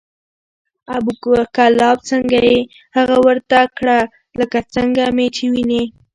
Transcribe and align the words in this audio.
ابو 0.95 1.11
کلاب 1.55 1.97
څنګه 2.09 2.37
یې؟ 2.49 2.59
هغه 2.97 3.17
ورته 3.25 3.59
کړه 3.77 3.99
لکه 4.39 4.57
څنګه 4.75 5.03
مې 5.15 5.27
چې 5.35 5.45
وینې، 5.53 5.83